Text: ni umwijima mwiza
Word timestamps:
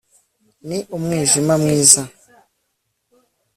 ni 0.67 0.79
umwijima 0.95 1.53
mwiza 1.61 2.01